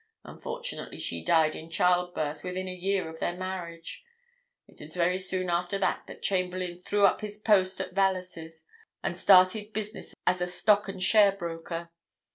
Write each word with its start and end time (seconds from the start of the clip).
Unfortunately 0.23 0.97
she 0.97 1.23
died 1.23 1.55
in 1.55 1.69
childbirth 1.69 2.43
within 2.43 2.67
a 2.67 2.73
year 2.73 3.07
of 3.07 3.19
their 3.19 3.37
marriage. 3.37 4.03
It 4.67 4.81
was 4.81 4.95
very 4.95 5.19
soon 5.19 5.47
after 5.47 5.77
that 5.77 6.07
that 6.07 6.23
Chamberlayne 6.23 6.79
threw 6.79 7.05
up 7.05 7.21
his 7.21 7.37
post 7.37 7.79
at 7.79 7.93
Vallas's, 7.93 8.63
and 9.03 9.15
started 9.15 9.73
business 9.73 10.15
as 10.25 10.41
a 10.41 10.47
stock 10.47 10.87
and 10.87 11.03
share 11.03 11.33
broker. 11.33 11.91